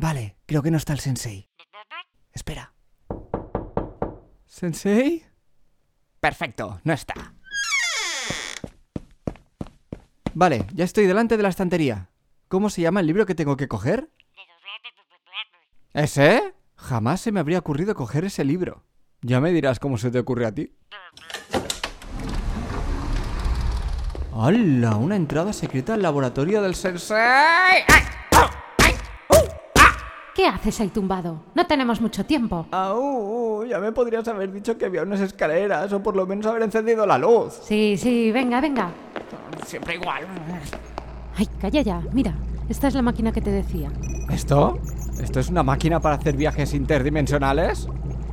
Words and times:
Vale, 0.00 0.38
creo 0.46 0.62
que 0.62 0.70
no 0.70 0.78
está 0.78 0.94
el 0.94 0.98
sensei. 0.98 1.50
Espera. 2.32 2.72
¿Sensei? 4.46 5.26
Perfecto, 6.18 6.80
no 6.84 6.94
está. 6.94 7.34
Vale, 10.32 10.64
ya 10.72 10.86
estoy 10.86 11.04
delante 11.04 11.36
de 11.36 11.42
la 11.42 11.50
estantería. 11.50 12.08
¿Cómo 12.48 12.70
se 12.70 12.80
llama 12.80 13.00
el 13.00 13.08
libro 13.08 13.26
que 13.26 13.34
tengo 13.34 13.58
que 13.58 13.68
coger? 13.68 14.08
¿Ese? 15.92 16.54
Jamás 16.76 17.20
se 17.20 17.30
me 17.30 17.40
habría 17.40 17.58
ocurrido 17.58 17.94
coger 17.94 18.24
ese 18.24 18.42
libro. 18.42 18.86
Ya 19.20 19.38
me 19.42 19.52
dirás 19.52 19.78
cómo 19.78 19.98
se 19.98 20.10
te 20.10 20.18
ocurre 20.18 20.46
a 20.46 20.54
ti. 20.54 20.74
¡Hala! 24.32 24.96
Una 24.96 25.16
entrada 25.16 25.52
secreta 25.52 25.92
al 25.92 26.00
laboratorio 26.00 26.62
del 26.62 26.74
sensei. 26.74 27.84
¿Qué 30.40 30.46
haces 30.46 30.80
ahí 30.80 30.88
tumbado? 30.88 31.42
No 31.54 31.66
tenemos 31.66 32.00
mucho 32.00 32.24
tiempo. 32.24 32.64
¡Au! 32.70 33.62
Ya 33.66 33.78
me 33.78 33.92
podrías 33.92 34.26
haber 34.26 34.50
dicho 34.50 34.78
que 34.78 34.86
había 34.86 35.02
unas 35.02 35.20
escaleras 35.20 35.92
o 35.92 36.02
por 36.02 36.16
lo 36.16 36.26
menos 36.26 36.46
haber 36.46 36.62
encendido 36.62 37.04
la 37.04 37.18
luz. 37.18 37.60
Sí, 37.62 37.98
sí, 37.98 38.32
venga, 38.32 38.58
venga. 38.58 38.90
Siempre 39.66 39.96
igual. 39.96 40.22
Ay, 41.36 41.46
calla 41.60 41.82
ya. 41.82 42.02
Mira, 42.14 42.34
esta 42.70 42.88
es 42.88 42.94
la 42.94 43.02
máquina 43.02 43.32
que 43.32 43.42
te 43.42 43.50
decía. 43.50 43.92
¿Esto? 44.30 44.78
¿Esto 45.20 45.40
es 45.40 45.50
una 45.50 45.62
máquina 45.62 46.00
para 46.00 46.14
hacer 46.14 46.38
viajes 46.38 46.72
interdimensionales? 46.72 47.86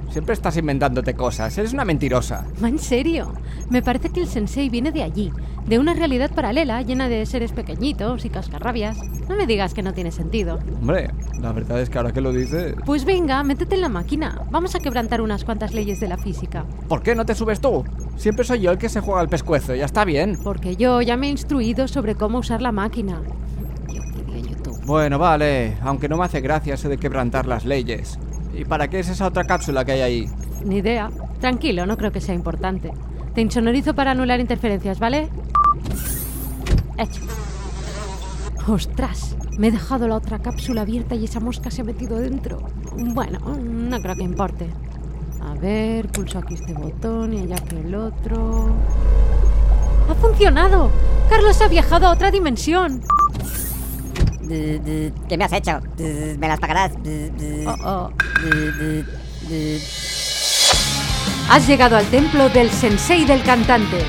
Siempre 0.10 0.34
estás 0.34 0.56
inventándote 0.56 1.14
cosas. 1.14 1.58
Eres 1.58 1.74
una 1.74 1.84
mentirosa. 1.84 2.46
¿Va 2.64 2.70
en 2.70 2.80
serio? 2.80 3.34
Me 3.70 3.82
parece 3.82 4.12
que 4.12 4.22
el 4.22 4.28
sensei 4.30 4.70
viene 4.70 4.94
de 4.94 5.04
allí, 5.04 5.34
de 5.68 5.80
una 5.80 5.94
realidad 5.94 6.32
paralela 6.34 6.82
llena 6.82 7.10
de 7.10 7.26
seres 7.26 7.52
pequeñitos 7.52 8.24
y 8.24 8.30
cascarrabias. 8.30 8.98
No 9.28 9.36
me 9.36 9.46
digas 9.46 9.74
que 9.74 9.84
no 9.84 9.94
tiene 9.94 10.12
sentido. 10.12 10.60
Hombre, 10.80 11.12
la 11.42 11.52
verdad 11.52 11.82
es 11.82 11.90
que 11.90 11.98
ahora 11.98 12.14
que 12.14 12.22
lo 12.22 12.32
dices... 12.32 12.76
Pues 12.86 13.04
venga, 13.04 13.44
métete 13.44 13.76
en 13.76 13.82
la 13.82 13.90
máquina. 13.90 14.44
Vamos 14.50 14.76
a 14.76 14.80
quebrantar 14.80 15.22
unas 15.22 15.44
cuantas 15.44 15.74
leyes 15.74 16.00
de 16.00 16.08
la 16.08 16.18
física. 16.18 16.66
¿Por 16.88 17.04
qué 17.04 17.16
no 17.16 17.26
te 17.26 17.36
subes 17.36 17.60
tú? 17.60 17.84
Siempre 18.16 18.46
soy 18.46 18.62
yo 18.62 18.72
el 18.72 18.78
que 18.78 18.88
se 18.88 19.02
juega 19.02 19.20
al 19.20 19.28
pescuezo, 19.28 19.76
ya 19.76 19.86
está 19.86 20.06
bien. 20.06 20.40
Porque 20.42 20.78
yo 20.78 21.02
ya 21.02 21.18
me 21.18 21.28
he 21.28 21.32
instruido 21.32 21.88
sobre 21.90 22.16
cómo 22.16 22.40
usar 22.40 22.62
la 22.62 22.72
máquina. 22.72 23.22
Yo 23.94 24.02
quería 24.14 24.50
YouTube. 24.50 24.80
Bueno, 24.86 25.20
vale, 25.20 25.76
aunque 25.82 26.08
no 26.08 26.18
me 26.18 26.24
hace 26.24 26.40
gracia 26.40 26.76
eso 26.76 26.88
de 26.88 26.98
quebrantar 26.98 27.46
las 27.46 27.66
leyes. 27.66 28.18
¿Y 28.54 28.64
para 28.64 28.88
qué 28.88 29.00
es 29.00 29.10
esa 29.10 29.28
otra 29.28 29.44
cápsula 29.44 29.84
que 29.84 29.92
hay 29.92 30.02
ahí? 30.02 30.30
Ni 30.64 30.78
idea. 30.78 31.12
Tranquilo, 31.42 31.86
no 31.86 31.98
creo 31.98 32.12
que 32.14 32.22
sea 32.22 32.34
importante. 32.34 32.92
Te 33.36 33.42
insonorizo 33.42 33.94
para 33.94 34.12
anular 34.12 34.40
interferencias, 34.40 34.98
¿vale? 34.98 35.30
Hecho. 36.98 37.22
¡Ostras! 38.68 39.36
Me 39.58 39.68
he 39.68 39.72
dejado 39.72 40.08
la 40.08 40.16
otra 40.16 40.40
cápsula 40.40 40.82
abierta 40.82 41.16
y 41.16 41.26
esa 41.26 41.40
mosca 41.40 41.72
se 41.72 41.82
ha 41.82 41.84
metido 41.84 42.18
dentro. 42.18 42.60
Bueno, 42.96 43.40
no 43.58 44.02
creo 44.02 44.16
que 44.16 44.24
importe. 44.24 44.70
A 45.42 45.54
ver, 45.56 46.08
pulso 46.10 46.40
aquí 46.40 46.56
este 46.56 46.74
botón 46.74 47.34
y 47.34 47.42
allá 47.42 47.56
que 47.56 47.80
el 47.80 47.96
otro. 47.96 48.70
¡Ha 50.10 50.16
funcionado! 50.16 50.92
¡Carlos 51.30 51.62
ha 51.62 51.68
viajado 51.68 52.08
a 52.08 52.12
otra 52.12 52.30
dimensión! 52.32 53.02
¿Qué 54.48 55.36
me 55.38 55.44
has 55.44 55.54
hecho? 55.54 55.80
¿Me 55.98 56.48
las 56.48 56.60
pagarás? 56.60 56.94
Oh, 57.66 57.76
oh. 57.86 58.12
Has 61.50 61.66
llegado 61.66 61.96
al 61.96 62.06
templo 62.08 62.50
del 62.50 62.70
sensei 62.70 63.26
del 63.26 63.42
cantante. 63.44 64.06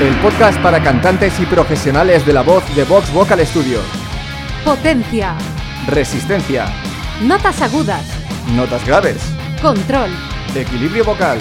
El 0.00 0.12
podcast 0.16 0.60
para 0.60 0.82
cantantes 0.82 1.38
y 1.38 1.46
profesionales 1.46 2.26
de 2.26 2.32
la 2.32 2.42
voz 2.42 2.64
de 2.74 2.82
Vox 2.82 3.12
Vocal 3.12 3.38
Studio. 3.46 3.78
Potencia. 4.64 5.36
Resistencia. 5.86 6.66
Notas 7.22 7.62
agudas. 7.62 8.04
Notas 8.56 8.84
graves. 8.84 9.22
Control. 9.62 10.10
Equilibrio 10.52 11.04
vocal. 11.04 11.38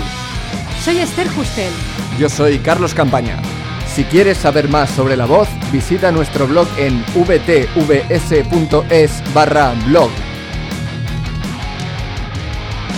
Soy 0.84 1.00
Esther 1.00 1.28
Justel. 1.30 1.74
Yo 2.20 2.30
soy 2.30 2.59
Carlos 2.59 2.94
Campaña. 2.94 3.41
Si 3.88 4.03
quieres 4.03 4.38
saber 4.38 4.70
más 4.70 4.91
sobre 4.91 5.18
la 5.18 5.25
voz, 5.25 5.50
visita 5.72 6.12
nuestro 6.12 6.46
blog 6.46 6.68
en 6.78 7.03
vtvs.es 7.16 8.53
barra 9.34 9.74
blog. 9.88 10.12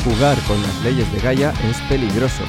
Jugar 0.04 0.38
con 0.48 0.62
las 0.62 0.82
leyes 0.84 1.10
de 1.14 1.20
Gaia 1.22 1.54
es 1.70 1.78
peligroso. 1.88 2.44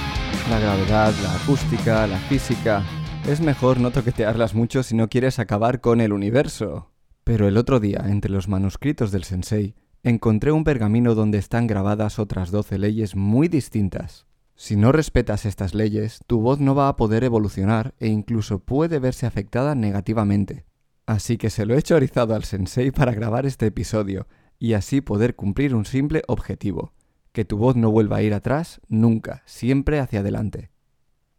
La 0.51 0.59
gravedad, 0.59 1.15
la 1.23 1.35
acústica, 1.35 2.05
la 2.09 2.19
física... 2.19 2.83
Es 3.29 3.41
mejor 3.41 3.81
no 3.81 3.91
toquetearlas 3.91 4.55
mucho 4.55 4.85
si 4.85 4.95
no 4.95 5.09
quieres 5.09 5.41
acabar 5.41 5.81
con 5.81 6.01
el 6.01 6.13
universo. 6.13 6.93
Pero 7.25 7.49
el 7.49 7.57
otro 7.57 7.81
día, 7.81 8.05
entre 8.07 8.31
los 8.31 8.47
manuscritos 8.47 9.11
del 9.11 9.25
sensei, 9.25 9.75
encontré 10.05 10.53
un 10.53 10.63
pergamino 10.63 11.17
donde 11.17 11.39
están 11.39 11.67
grabadas 11.67 12.21
otras 12.21 12.53
12 12.53 12.79
leyes 12.79 13.17
muy 13.17 13.49
distintas. 13.49 14.27
Si 14.55 14.77
no 14.77 14.93
respetas 14.93 15.45
estas 15.45 15.75
leyes, 15.75 16.21
tu 16.29 16.39
voz 16.41 16.61
no 16.61 16.77
va 16.77 16.89
a 16.89 16.95
poder 16.95 17.25
evolucionar 17.25 17.97
e 17.99 18.07
incluso 18.07 18.61
puede 18.61 19.01
verse 19.01 19.27
afectada 19.27 19.75
negativamente. 19.75 20.65
Así 21.05 21.37
que 21.37 21.51
se 21.51 21.67
lo 21.67 21.75
he 21.75 21.83
chorizado 21.83 22.37
al 22.37 22.45
sensei 22.45 22.93
para 22.93 23.13
grabar 23.13 23.45
este 23.45 23.67
episodio 23.67 24.29
y 24.61 24.75
así 24.75 25.01
poder 25.01 25.35
cumplir 25.35 25.75
un 25.75 25.85
simple 25.85 26.23
objetivo, 26.29 26.93
que 27.33 27.45
tu 27.45 27.57
voz 27.59 27.75
no 27.75 27.91
vuelva 27.91 28.19
a 28.19 28.23
ir 28.23 28.35
atrás 28.35 28.81
nunca, 28.87 29.43
siempre 29.47 29.99
hacia 29.99 30.21
adelante. 30.21 30.76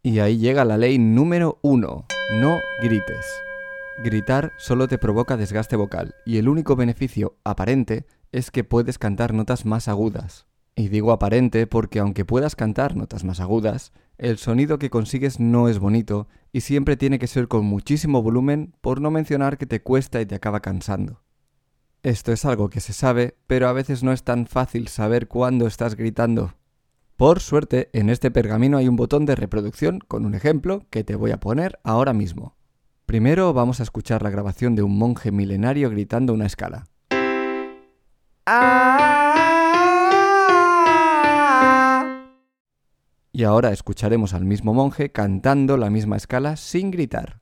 Y 0.08 0.20
ahí 0.20 0.38
llega 0.38 0.64
la 0.64 0.78
ley 0.78 0.96
número 0.98 1.58
uno, 1.60 2.06
no 2.32 2.60
grites. 2.80 3.26
Gritar 4.02 4.54
solo 4.56 4.88
te 4.88 4.96
provoca 4.96 5.36
desgaste 5.36 5.76
vocal 5.76 6.14
y 6.24 6.38
el 6.38 6.48
único 6.48 6.76
beneficio 6.76 7.36
aparente 7.44 8.06
es 8.32 8.50
que 8.50 8.64
puedes 8.64 8.96
cantar 8.96 9.34
notas 9.34 9.66
más 9.66 9.86
agudas. 9.86 10.46
Y 10.74 10.88
digo 10.88 11.12
aparente 11.12 11.66
porque 11.66 11.98
aunque 11.98 12.24
puedas 12.24 12.56
cantar 12.56 12.96
notas 12.96 13.22
más 13.22 13.38
agudas, 13.38 13.92
el 14.16 14.38
sonido 14.38 14.78
que 14.78 14.88
consigues 14.88 15.40
no 15.40 15.68
es 15.68 15.78
bonito 15.78 16.26
y 16.52 16.62
siempre 16.62 16.96
tiene 16.96 17.18
que 17.18 17.26
ser 17.26 17.46
con 17.46 17.66
muchísimo 17.66 18.22
volumen 18.22 18.72
por 18.80 19.02
no 19.02 19.10
mencionar 19.10 19.58
que 19.58 19.66
te 19.66 19.82
cuesta 19.82 20.22
y 20.22 20.26
te 20.26 20.36
acaba 20.36 20.60
cansando. 20.60 21.20
Esto 22.02 22.32
es 22.32 22.46
algo 22.46 22.70
que 22.70 22.80
se 22.80 22.94
sabe, 22.94 23.36
pero 23.46 23.68
a 23.68 23.74
veces 23.74 24.02
no 24.02 24.12
es 24.12 24.22
tan 24.22 24.46
fácil 24.46 24.88
saber 24.88 25.28
cuándo 25.28 25.66
estás 25.66 25.96
gritando. 25.96 26.54
Por 27.18 27.40
suerte, 27.40 27.90
en 27.94 28.10
este 28.10 28.30
pergamino 28.30 28.76
hay 28.76 28.86
un 28.86 28.94
botón 28.94 29.26
de 29.26 29.34
reproducción 29.34 29.98
con 29.98 30.24
un 30.24 30.36
ejemplo 30.36 30.86
que 30.88 31.02
te 31.02 31.16
voy 31.16 31.32
a 31.32 31.40
poner 31.40 31.80
ahora 31.82 32.12
mismo. 32.12 32.54
Primero 33.06 33.52
vamos 33.52 33.80
a 33.80 33.82
escuchar 33.82 34.22
la 34.22 34.30
grabación 34.30 34.76
de 34.76 34.84
un 34.84 34.96
monje 34.96 35.32
milenario 35.32 35.90
gritando 35.90 36.32
una 36.32 36.46
escala. 36.46 36.84
Y 43.32 43.42
ahora 43.42 43.72
escucharemos 43.72 44.32
al 44.32 44.44
mismo 44.44 44.72
monje 44.72 45.10
cantando 45.10 45.76
la 45.76 45.90
misma 45.90 46.16
escala 46.16 46.54
sin 46.54 46.92
gritar. 46.92 47.40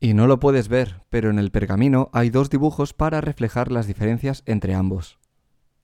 Y 0.00 0.14
no 0.14 0.28
lo 0.28 0.38
puedes 0.38 0.68
ver, 0.68 1.02
pero 1.10 1.28
en 1.28 1.40
el 1.40 1.50
pergamino 1.50 2.08
hay 2.12 2.30
dos 2.30 2.50
dibujos 2.50 2.94
para 2.94 3.20
reflejar 3.20 3.72
las 3.72 3.88
diferencias 3.88 4.42
entre 4.46 4.74
ambos. 4.74 5.18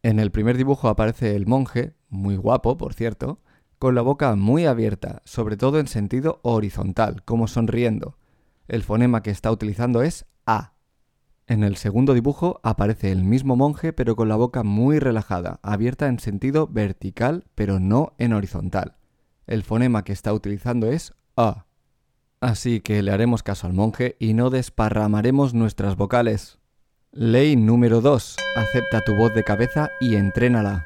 En 0.05 0.21
el 0.21 0.31
primer 0.31 0.57
dibujo 0.57 0.89
aparece 0.89 1.35
el 1.35 1.47
monje, 1.47 1.95
muy 2.09 2.37
guapo 2.37 2.77
por 2.77 2.95
cierto, 2.95 3.41
con 3.79 3.97
la 3.97 4.03
boca 4.03 4.37
muy 4.37 4.67
abierta, 4.67 5.21
sobre 5.25 5.57
todo 5.57 5.81
en 5.81 5.89
sentido 5.89 6.41
horizontal, 6.43 7.25
como 7.25 7.49
sonriendo. 7.49 8.17
El 8.69 8.85
fonema 8.85 9.23
que 9.23 9.31
está 9.31 9.51
utilizando 9.51 10.03
es 10.03 10.27
A. 10.47 10.75
En 11.47 11.65
el 11.65 11.77
segundo 11.77 12.15
dibujo 12.15 12.61
aparece 12.63 13.11
el 13.11 13.25
mismo 13.25 13.57
monje 13.57 13.93
pero 13.93 14.15
con 14.15 14.29
la 14.29 14.37
boca 14.37 14.63
muy 14.63 15.01
relajada, 15.01 15.59
abierta 15.63 16.07
en 16.07 16.21
sentido 16.21 16.69
vertical 16.69 17.47
pero 17.55 17.81
no 17.81 18.15
en 18.19 18.33
horizontal. 18.33 18.97
El 19.47 19.65
fonema 19.65 20.05
que 20.05 20.13
está 20.13 20.33
utilizando 20.33 20.91
es 20.91 21.15
A. 21.37 21.64
Así 22.45 22.83
que 22.83 23.03
le 23.03 23.11
haremos 23.11 23.43
caso 23.43 23.67
al 23.67 23.73
monje 23.73 24.17
y 24.19 24.35
no 24.35 24.51
desparramaremos 24.51 25.55
nuestras 25.55 25.97
vocales. 25.97 26.59
Ley 27.11 27.57
número 27.57 28.03
2. 28.03 28.37
Acepta 28.57 29.01
tu 29.01 29.15
voz 29.15 29.33
de 29.33 29.43
cabeza 29.43 29.89
y 29.99 30.17
entrénala. 30.17 30.85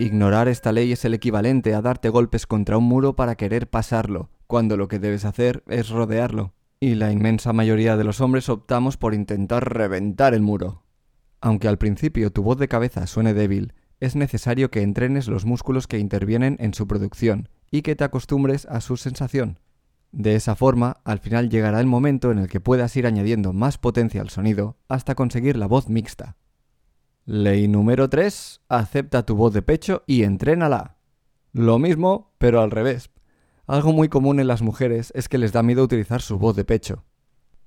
Ignorar 0.00 0.48
esta 0.48 0.72
ley 0.72 0.90
es 0.90 1.04
el 1.04 1.14
equivalente 1.14 1.76
a 1.76 1.82
darte 1.82 2.08
golpes 2.08 2.48
contra 2.48 2.78
un 2.78 2.82
muro 2.82 3.14
para 3.14 3.36
querer 3.36 3.70
pasarlo, 3.70 4.30
cuando 4.48 4.76
lo 4.76 4.88
que 4.88 4.98
debes 4.98 5.24
hacer 5.24 5.62
es 5.68 5.88
rodearlo. 5.88 6.52
Y 6.80 6.96
la 6.96 7.12
inmensa 7.12 7.52
mayoría 7.52 7.96
de 7.96 8.02
los 8.02 8.20
hombres 8.20 8.48
optamos 8.48 8.96
por 8.96 9.14
intentar 9.14 9.72
reventar 9.72 10.34
el 10.34 10.42
muro. 10.42 10.82
Aunque 11.40 11.68
al 11.68 11.78
principio 11.78 12.32
tu 12.32 12.42
voz 12.42 12.58
de 12.58 12.66
cabeza 12.66 13.06
suene 13.06 13.34
débil, 13.34 13.74
es 14.00 14.16
necesario 14.16 14.72
que 14.72 14.82
entrenes 14.82 15.28
los 15.28 15.44
músculos 15.44 15.86
que 15.86 16.00
intervienen 16.00 16.56
en 16.58 16.74
su 16.74 16.88
producción 16.88 17.48
y 17.70 17.82
que 17.82 17.94
te 17.94 18.02
acostumbres 18.02 18.66
a 18.66 18.80
su 18.80 18.96
sensación. 18.96 19.60
De 20.12 20.34
esa 20.34 20.54
forma, 20.54 20.98
al 21.04 21.18
final 21.18 21.48
llegará 21.48 21.80
el 21.80 21.86
momento 21.86 22.30
en 22.30 22.38
el 22.38 22.48
que 22.48 22.60
puedas 22.60 22.94
ir 22.96 23.06
añadiendo 23.06 23.54
más 23.54 23.78
potencia 23.78 24.20
al 24.20 24.28
sonido 24.28 24.76
hasta 24.88 25.14
conseguir 25.14 25.56
la 25.56 25.66
voz 25.66 25.88
mixta. 25.88 26.36
Ley 27.24 27.66
número 27.66 28.10
3. 28.10 28.60
Acepta 28.68 29.24
tu 29.24 29.36
voz 29.36 29.54
de 29.54 29.62
pecho 29.62 30.02
y 30.06 30.24
entrénala. 30.24 30.98
Lo 31.52 31.78
mismo, 31.78 32.34
pero 32.38 32.60
al 32.60 32.70
revés. 32.70 33.10
Algo 33.66 33.92
muy 33.92 34.08
común 34.08 34.38
en 34.38 34.48
las 34.48 34.60
mujeres 34.60 35.12
es 35.14 35.28
que 35.28 35.38
les 35.38 35.52
da 35.52 35.62
miedo 35.62 35.82
utilizar 35.82 36.20
su 36.20 36.38
voz 36.38 36.56
de 36.56 36.64
pecho. 36.64 37.04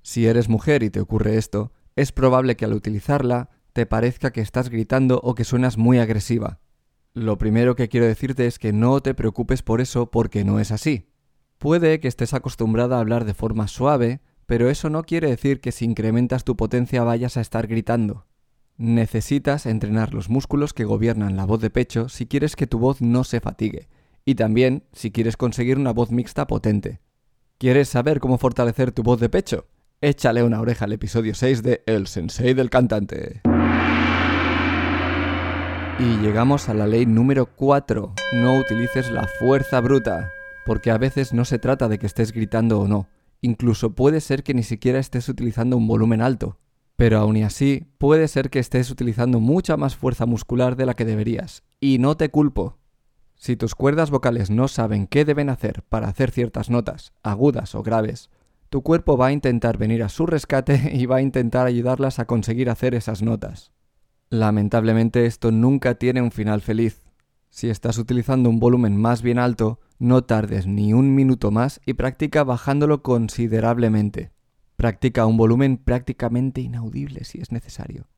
Si 0.03 0.27
eres 0.27 0.47
mujer 0.50 0.83
y 0.83 0.92
te 0.92 1.00
ocurre 1.00 1.38
esto, 1.38 1.71
es 1.95 2.12
probable 2.12 2.56
que 2.56 2.65
al 2.65 2.74
utilizarla 2.74 3.50
te 3.74 3.88
parezca 3.88 4.31
que 4.31 4.42
estás 4.42 4.69
gritando 4.69 5.19
o 5.24 5.33
que 5.33 5.45
suenas 5.45 5.77
muy 5.77 5.97
agresiva. 5.97 6.59
Lo 7.13 7.39
primero 7.39 7.75
que 7.75 7.89
quiero 7.89 8.06
decirte 8.06 8.45
es 8.45 8.59
que 8.59 8.71
no 8.71 9.01
te 9.01 9.15
preocupes 9.15 9.63
por 9.63 9.81
eso 9.81 10.12
porque 10.12 10.44
no 10.44 10.59
es 10.59 10.71
así. 10.71 11.07
Puede 11.65 12.00
que 12.00 12.07
estés 12.07 12.35
acostumbrada 12.35 12.97
a 12.97 13.00
hablar 13.00 13.25
de 13.25 13.33
forma 13.33 13.67
suave, 13.67 14.21
pero 14.45 14.69
eso 14.69 14.91
no 14.91 15.01
quiere 15.01 15.31
decir 15.31 15.62
que 15.62 15.71
si 15.71 15.83
incrementas 15.83 16.44
tu 16.44 16.56
potencia 16.56 17.03
vayas 17.03 17.38
a 17.38 17.41
estar 17.41 17.65
gritando. 17.65 18.27
Necesitas 18.77 19.65
entrenar 19.65 20.13
los 20.13 20.29
músculos 20.29 20.73
que 20.73 20.83
gobiernan 20.83 21.35
la 21.35 21.45
voz 21.45 21.62
de 21.62 21.71
pecho 21.71 22.07
si 22.07 22.27
quieres 22.27 22.56
que 22.56 22.67
tu 22.67 22.77
voz 22.77 23.01
no 23.01 23.23
se 23.23 23.39
fatigue, 23.39 23.89
y 24.25 24.35
también 24.35 24.83
si 24.94 25.09
quieres 25.09 25.38
conseguir 25.38 25.79
una 25.79 25.91
voz 25.91 26.12
mixta 26.12 26.45
potente. 26.45 27.00
¿Quieres 27.57 27.89
saber 27.89 28.19
cómo 28.19 28.38
fortalecer 28.38 28.91
tu 28.91 29.01
voz 29.01 29.19
de 29.19 29.29
pecho? 29.29 29.65
Échale 30.01 30.44
una 30.44 30.61
oreja 30.61 30.85
al 30.85 30.94
episodio 30.94 31.33
6 31.33 31.63
de 31.63 31.81
El 31.88 32.06
Sensei 32.06 32.53
del 32.53 32.69
Cantante. 32.69 33.41
Y 35.97 36.18
llegamos 36.21 36.69
a 36.69 36.75
la 36.75 36.85
ley 36.85 37.07
número 37.07 37.47
4. 37.47 38.13
No 38.33 38.59
utilices 38.59 39.09
la 39.09 39.27
fuerza 39.39 39.81
bruta, 39.81 40.29
porque 40.65 40.91
a 40.91 40.97
veces 40.97 41.31
no 41.31 41.45
se 41.45 41.59
trata 41.59 41.88
de 41.88 42.00
que 42.00 42.07
estés 42.07 42.31
gritando 42.31 42.79
o 42.79 42.88
no, 42.88 43.07
incluso 43.41 43.94
puede 43.94 44.19
ser 44.19 44.44
que 44.44 44.53
ni 44.53 44.63
siquiera 44.63 45.00
estés 45.00 45.29
utilizando 45.29 45.77
un 45.77 45.88
volumen 45.88 46.21
alto. 46.21 46.57
Pero 46.95 47.19
aún 47.19 47.38
y 47.38 47.44
así, 47.44 47.85
puede 47.97 48.27
ser 48.27 48.50
que 48.50 48.59
estés 48.59 48.89
utilizando 48.89 49.39
mucha 49.39 49.77
más 49.77 49.95
fuerza 49.95 50.25
muscular 50.25 50.75
de 50.75 50.85
la 50.85 50.94
que 50.94 51.06
deberías, 51.06 51.63
y 51.79 52.00
no 52.00 52.17
te 52.17 52.29
culpo. 52.29 52.77
Si 53.35 53.56
tus 53.56 53.75
cuerdas 53.75 54.12
vocales 54.12 54.50
no 54.50 54.67
saben 54.67 55.07
qué 55.07 55.23
deben 55.23 55.50
hacer 55.50 55.83
para 55.83 56.07
hacer 56.07 56.31
ciertas 56.31 56.69
notas, 56.69 57.13
agudas 57.21 57.75
o 57.75 57.83
graves, 57.83 58.29
tu 58.69 58.81
cuerpo 58.81 59.18
va 59.18 59.27
a 59.27 59.31
intentar 59.33 59.77
venir 59.77 60.03
a 60.03 60.09
su 60.09 60.25
rescate 60.25 60.91
y 60.94 61.06
va 61.06 61.18
a 61.18 61.21
intentar 61.21 61.68
ayudarlas 61.68 62.18
a 62.19 62.25
conseguir 62.25 62.69
hacer 62.69 62.95
esas 62.95 63.21
notas. 63.21 63.71
Lamentablemente 64.29 65.27
esto 65.27 65.51
nunca 65.51 65.95
tiene 65.95 66.21
un 66.21 66.31
final 66.31 66.61
feliz. 66.61 67.05
Si 67.56 67.69
estás 67.69 67.98
utilizando 67.98 68.50
un 68.50 68.60
volumen 68.60 68.98
más 68.98 69.22
bien 69.22 69.40
alto, 69.40 69.80
no 69.98 70.25
tardes 70.25 70.68
ni 70.68 70.92
un 70.92 71.16
minuto 71.16 71.52
más 71.52 71.80
y 71.86 71.94
practica 71.94 72.44
bajándolo 72.44 73.02
considerablemente. 73.02 74.34
Practica 74.75 75.25
un 75.25 75.38
volumen 75.38 75.78
prácticamente 75.78 76.60
inaudible 76.60 77.24
si 77.24 77.40
es 77.40 77.54
necesario. 77.54 78.10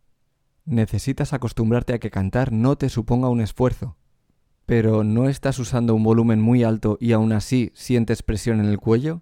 Necesitas 0.66 1.34
acostumbrarte 1.34 1.94
a 1.94 2.00
que 2.00 2.10
cantar 2.10 2.52
no 2.52 2.80
te 2.80 2.90
suponga 2.90 3.30
un 3.30 3.40
esfuerzo. 3.40 3.96
Pero 4.66 5.04
¿no 5.04 5.30
estás 5.30 5.60
usando 5.60 5.94
un 5.94 6.02
volumen 6.02 6.42
muy 6.42 6.64
alto 6.64 6.98
y 7.00 7.12
aún 7.12 7.32
así 7.32 7.72
sientes 7.76 8.24
presión 8.24 8.60
en 8.60 8.66
el 8.66 8.80
cuello? 8.80 9.22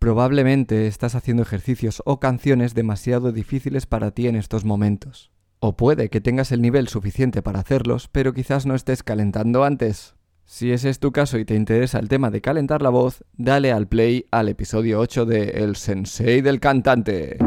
Probablemente 0.00 0.88
estás 0.88 1.14
haciendo 1.14 1.44
ejercicios 1.44 2.02
o 2.06 2.18
canciones 2.18 2.74
demasiado 2.74 3.30
difíciles 3.30 3.86
para 3.86 4.10
ti 4.10 4.26
en 4.26 4.34
estos 4.34 4.64
momentos. 4.64 5.30
O 5.66 5.72
puede 5.72 6.10
que 6.10 6.20
tengas 6.20 6.52
el 6.52 6.60
nivel 6.60 6.88
suficiente 6.88 7.40
para 7.40 7.60
hacerlos, 7.60 8.08
pero 8.12 8.34
quizás 8.34 8.66
no 8.66 8.74
estés 8.74 9.02
calentando 9.02 9.64
antes. 9.64 10.14
Si 10.44 10.72
ese 10.72 10.90
es 10.90 10.98
tu 10.98 11.10
caso 11.10 11.38
y 11.38 11.46
te 11.46 11.54
interesa 11.54 11.98
el 11.98 12.10
tema 12.10 12.30
de 12.30 12.42
calentar 12.42 12.82
la 12.82 12.90
voz, 12.90 13.24
dale 13.32 13.72
al 13.72 13.88
play 13.88 14.26
al 14.30 14.50
episodio 14.50 15.00
8 15.00 15.24
de 15.24 15.44
El 15.64 15.76
Sensei 15.76 16.42
del 16.42 16.60
Cantante. 16.60 17.38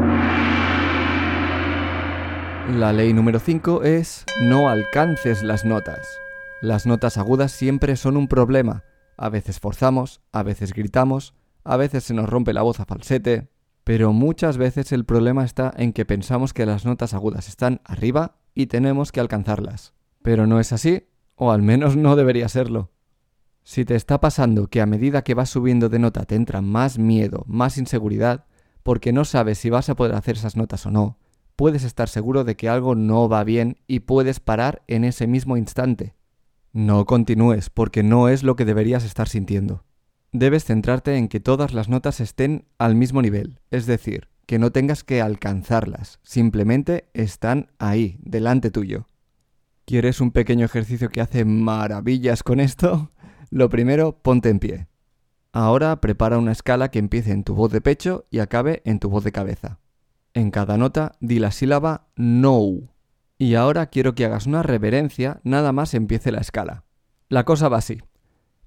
La 2.76 2.92
ley 2.92 3.12
número 3.12 3.38
5 3.38 3.84
es 3.84 4.24
no 4.42 4.68
alcances 4.68 5.44
las 5.44 5.64
notas. 5.64 6.04
Las 6.60 6.86
notas 6.86 7.18
agudas 7.18 7.52
siempre 7.52 7.94
son 7.94 8.16
un 8.16 8.26
problema. 8.26 8.82
A 9.16 9.28
veces 9.28 9.60
forzamos, 9.60 10.22
a 10.32 10.42
veces 10.42 10.72
gritamos, 10.72 11.34
a 11.62 11.76
veces 11.76 12.02
se 12.02 12.14
nos 12.14 12.28
rompe 12.28 12.52
la 12.52 12.62
voz 12.62 12.80
a 12.80 12.84
falsete, 12.84 13.46
pero 13.88 14.12
muchas 14.12 14.58
veces 14.58 14.92
el 14.92 15.06
problema 15.06 15.46
está 15.46 15.72
en 15.74 15.94
que 15.94 16.04
pensamos 16.04 16.52
que 16.52 16.66
las 16.66 16.84
notas 16.84 17.14
agudas 17.14 17.48
están 17.48 17.80
arriba 17.86 18.36
y 18.54 18.66
tenemos 18.66 19.12
que 19.12 19.20
alcanzarlas. 19.20 19.94
Pero 20.20 20.46
no 20.46 20.60
es 20.60 20.74
así 20.74 21.08
o 21.36 21.52
al 21.52 21.62
menos 21.62 21.96
no 21.96 22.14
debería 22.14 22.50
serlo. 22.50 22.90
Si 23.62 23.86
te 23.86 23.94
está 23.94 24.20
pasando 24.20 24.66
que 24.66 24.82
a 24.82 24.86
medida 24.86 25.22
que 25.24 25.32
vas 25.32 25.48
subiendo 25.48 25.88
de 25.88 26.00
nota 26.00 26.26
te 26.26 26.34
entra 26.34 26.60
más 26.60 26.98
miedo, 26.98 27.44
más 27.46 27.78
inseguridad, 27.78 28.44
porque 28.82 29.10
no 29.10 29.24
sabes 29.24 29.56
si 29.56 29.70
vas 29.70 29.88
a 29.88 29.96
poder 29.96 30.16
hacer 30.16 30.36
esas 30.36 30.54
notas 30.54 30.84
o 30.84 30.90
no, 30.90 31.16
puedes 31.56 31.82
estar 31.82 32.10
seguro 32.10 32.44
de 32.44 32.56
que 32.56 32.68
algo 32.68 32.94
no 32.94 33.26
va 33.26 33.42
bien 33.42 33.78
y 33.86 34.00
puedes 34.00 34.38
parar 34.38 34.82
en 34.86 35.04
ese 35.04 35.26
mismo 35.26 35.56
instante. 35.56 36.14
No 36.74 37.06
continúes 37.06 37.70
porque 37.70 38.02
no 38.02 38.28
es 38.28 38.42
lo 38.42 38.54
que 38.54 38.66
deberías 38.66 39.04
estar 39.06 39.30
sintiendo. 39.30 39.86
Debes 40.32 40.64
centrarte 40.64 41.16
en 41.16 41.28
que 41.28 41.40
todas 41.40 41.72
las 41.72 41.88
notas 41.88 42.20
estén 42.20 42.66
al 42.76 42.94
mismo 42.94 43.22
nivel, 43.22 43.60
es 43.70 43.86
decir, 43.86 44.28
que 44.44 44.58
no 44.58 44.72
tengas 44.72 45.02
que 45.02 45.22
alcanzarlas, 45.22 46.20
simplemente 46.22 47.08
están 47.14 47.70
ahí, 47.78 48.18
delante 48.22 48.70
tuyo. 48.70 49.06
¿Quieres 49.86 50.20
un 50.20 50.30
pequeño 50.30 50.66
ejercicio 50.66 51.08
que 51.08 51.22
hace 51.22 51.46
maravillas 51.46 52.42
con 52.42 52.60
esto? 52.60 53.10
Lo 53.50 53.70
primero, 53.70 54.18
ponte 54.20 54.50
en 54.50 54.58
pie. 54.58 54.88
Ahora 55.52 56.00
prepara 56.02 56.36
una 56.36 56.52
escala 56.52 56.90
que 56.90 56.98
empiece 56.98 57.32
en 57.32 57.42
tu 57.42 57.54
voz 57.54 57.72
de 57.72 57.80
pecho 57.80 58.26
y 58.30 58.40
acabe 58.40 58.82
en 58.84 58.98
tu 58.98 59.08
voz 59.08 59.24
de 59.24 59.32
cabeza. 59.32 59.80
En 60.34 60.50
cada 60.50 60.76
nota 60.76 61.12
di 61.20 61.38
la 61.38 61.50
sílaba 61.50 62.08
no. 62.16 62.94
Y 63.38 63.54
ahora 63.54 63.86
quiero 63.86 64.14
que 64.14 64.26
hagas 64.26 64.46
una 64.46 64.62
reverencia 64.62 65.40
nada 65.42 65.72
más 65.72 65.94
empiece 65.94 66.32
la 66.32 66.40
escala. 66.40 66.84
La 67.30 67.44
cosa 67.44 67.68
va 67.68 67.78
así. 67.78 68.02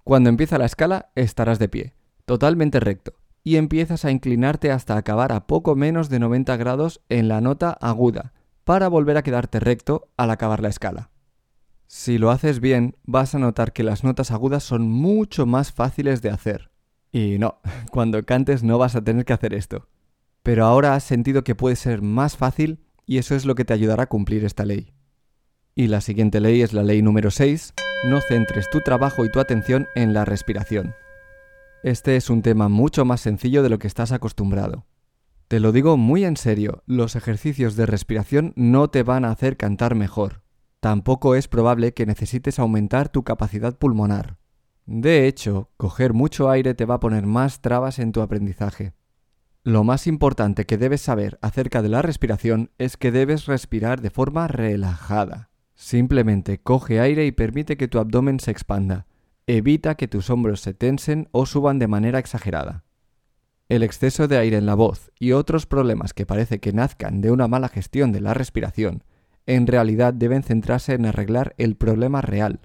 Cuando 0.04 0.30
empieza 0.30 0.58
la 0.58 0.66
escala 0.66 1.12
estarás 1.16 1.60
de 1.60 1.70
pie, 1.70 1.94
totalmente 2.26 2.80
recto, 2.80 3.14
y 3.44 3.56
empiezas 3.56 4.06
a 4.06 4.12
inclinarte 4.12 4.72
hasta 4.72 4.98
acabar 4.98 5.32
a 5.32 5.48
poco 5.48 5.76
menos 5.76 6.10
de 6.10 6.20
90 6.20 6.58
grados 6.58 7.02
en 7.10 7.28
la 7.28 7.42
nota 7.42 7.72
aguda, 7.82 8.34
para 8.64 8.88
volver 8.88 9.18
a 9.18 9.24
quedarte 9.24 9.60
recto 9.60 10.10
al 10.18 10.32
acabar 10.32 10.62
la 10.62 10.70
escala. 10.70 11.10
Si 11.88 12.18
lo 12.18 12.32
haces 12.32 12.60
bien, 12.60 12.96
vas 13.04 13.36
a 13.36 13.40
notar 13.40 13.74
que 13.74 13.84
las 13.84 14.04
notas 14.04 14.32
agudas 14.32 14.64
son 14.64 14.90
mucho 14.90 15.46
más 15.46 15.72
fáciles 15.72 16.22
de 16.22 16.30
hacer. 16.30 16.72
Y 17.12 17.38
no, 17.38 17.60
cuando 17.92 18.24
cantes 18.24 18.64
no 18.64 18.78
vas 18.78 18.96
a 18.96 19.04
tener 19.04 19.26
que 19.26 19.34
hacer 19.34 19.54
esto. 19.54 19.88
Pero 20.44 20.66
ahora 20.66 20.96
has 20.96 21.04
sentido 21.04 21.44
que 21.44 21.54
puede 21.54 21.76
ser 21.76 22.02
más 22.02 22.38
fácil 22.38 22.80
y 23.06 23.18
eso 23.18 23.36
es 23.36 23.46
lo 23.46 23.56
que 23.56 23.66
te 23.66 23.74
ayudará 23.74 24.04
a 24.04 24.10
cumplir 24.10 24.46
esta 24.46 24.66
ley. 24.66 24.94
Y 25.76 25.88
la 25.88 26.02
siguiente 26.02 26.40
ley 26.40 26.62
es 26.62 26.74
la 26.74 26.84
ley 26.84 27.02
número 27.02 27.30
6, 27.30 27.74
no 28.04 28.22
centres 28.22 28.70
tu 28.70 28.82
trabajo 28.82 29.26
y 29.26 29.32
tu 29.32 29.40
atención 29.40 29.88
en 29.96 30.14
la 30.14 30.26
respiración. 30.26 30.96
Este 31.84 32.16
es 32.16 32.30
un 32.30 32.42
tema 32.42 32.70
mucho 32.70 33.06
más 33.06 33.22
sencillo 33.22 33.64
de 33.64 33.70
lo 33.70 33.80
que 33.80 33.88
estás 33.88 34.12
acostumbrado. 34.12 34.86
Te 35.48 35.60
lo 35.60 35.72
digo 35.72 35.98
muy 35.98 36.26
en 36.26 36.38
serio, 36.38 36.84
los 36.86 37.16
ejercicios 37.16 37.76
de 37.76 37.86
respiración 37.86 38.54
no 38.56 38.90
te 38.90 39.04
van 39.04 39.26
a 39.26 39.32
hacer 39.32 39.58
cantar 39.58 39.96
mejor 39.96 40.42
tampoco 40.82 41.36
es 41.36 41.48
probable 41.48 41.94
que 41.94 42.08
necesites 42.08 42.60
aumentar 42.60 43.08
tu 43.08 43.24
capacidad 43.24 43.78
pulmonar. 43.78 44.40
De 44.88 45.28
hecho, 45.28 45.70
coger 45.78 46.12
mucho 46.12 46.50
aire 46.50 46.74
te 46.74 46.86
va 46.86 46.96
a 46.96 47.00
poner 47.00 47.26
más 47.28 47.62
trabas 47.62 48.00
en 48.00 48.12
tu 48.12 48.22
aprendizaje. 48.22 48.94
Lo 49.64 49.84
más 49.84 50.08
importante 50.08 50.66
que 50.66 50.80
debes 50.80 51.02
saber 51.02 51.38
acerca 51.44 51.84
de 51.84 51.90
la 51.90 52.02
respiración 52.02 52.72
es 52.80 52.98
que 52.98 53.12
debes 53.12 53.46
respirar 53.46 54.02
de 54.02 54.10
forma 54.10 54.48
relajada. 54.48 55.51
Simplemente 55.82 56.60
coge 56.60 57.00
aire 57.00 57.26
y 57.26 57.32
permite 57.32 57.76
que 57.76 57.88
tu 57.88 57.98
abdomen 57.98 58.40
se 58.40 58.52
expanda. 58.52 59.08
Evita 59.48 59.96
que 59.96 60.08
tus 60.08 60.30
hombros 60.30 60.62
se 60.62 60.76
tensen 60.76 61.28
o 61.32 61.48
suban 61.48 61.80
de 61.80 61.88
manera 61.88 62.20
exagerada. 62.20 62.84
El 63.68 63.82
exceso 63.82 64.28
de 64.28 64.38
aire 64.38 64.58
en 64.58 64.68
la 64.68 64.76
voz 64.76 65.10
y 65.18 65.32
otros 65.32 65.66
problemas 65.66 66.14
que 66.14 66.28
parece 66.28 66.60
que 66.60 66.72
nazcan 66.72 67.20
de 67.20 67.32
una 67.32 67.48
mala 67.48 67.68
gestión 67.68 68.12
de 68.12 68.22
la 68.22 68.36
respiración 68.36 69.04
en 69.48 69.66
realidad 69.66 70.14
deben 70.14 70.44
centrarse 70.44 70.94
en 70.94 71.08
arreglar 71.08 71.56
el 71.58 71.76
problema 71.76 72.22
real. 72.22 72.60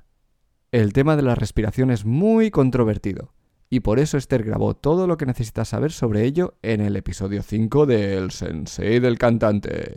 El 0.70 0.92
tema 0.92 1.16
de 1.16 1.22
la 1.22 1.34
respiración 1.34 1.90
es 1.90 2.04
muy 2.04 2.50
controvertido, 2.50 3.32
y 3.70 3.80
por 3.80 3.98
eso 3.98 4.18
Esther 4.18 4.44
grabó 4.44 4.76
todo 4.76 5.06
lo 5.06 5.16
que 5.16 5.24
necesitas 5.24 5.68
saber 5.68 5.90
sobre 5.90 6.24
ello 6.24 6.58
en 6.60 6.82
el 6.82 6.96
episodio 6.96 7.42
5 7.42 7.86
del 7.86 8.30
Sensei 8.30 9.00
del 9.00 9.16
Cantante. 9.16 9.96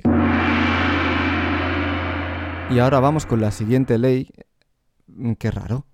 Y 2.72 2.78
ahora 2.78 3.00
vamos 3.00 3.26
con 3.26 3.42
la 3.42 3.50
siguiente 3.50 3.98
ley. 3.98 4.30
Mm, 5.08 5.34
qué 5.34 5.50
raro. 5.50 5.88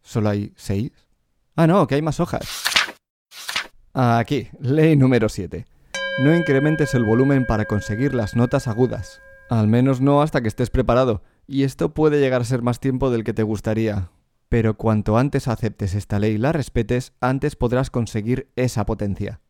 ¿Solo 0.00 0.30
hay 0.30 0.54
seis? 0.56 0.92
Ah, 1.54 1.66
no, 1.66 1.86
que 1.86 1.96
hay 1.96 2.02
más 2.02 2.18
hojas. 2.18 2.64
Aquí, 3.92 4.48
ley 4.58 4.96
número 4.96 5.28
7. 5.28 5.66
No 6.24 6.34
incrementes 6.34 6.94
el 6.94 7.04
volumen 7.04 7.44
para 7.46 7.66
conseguir 7.66 8.14
las 8.14 8.36
notas 8.36 8.68
agudas. 8.68 9.20
Al 9.50 9.68
menos 9.68 10.00
no 10.00 10.22
hasta 10.22 10.40
que 10.40 10.48
estés 10.48 10.70
preparado, 10.70 11.22
y 11.46 11.64
esto 11.64 11.92
puede 11.92 12.20
llegar 12.20 12.40
a 12.40 12.46
ser 12.46 12.62
más 12.62 12.80
tiempo 12.80 13.10
del 13.10 13.22
que 13.22 13.34
te 13.34 13.42
gustaría. 13.42 14.10
Pero 14.48 14.78
cuanto 14.78 15.18
antes 15.18 15.46
aceptes 15.46 15.94
esta 15.94 16.18
ley 16.18 16.34
y 16.34 16.38
la 16.38 16.52
respetes, 16.52 17.12
antes 17.20 17.54
podrás 17.54 17.90
conseguir 17.90 18.50
esa 18.56 18.86
potencia. 18.86 19.40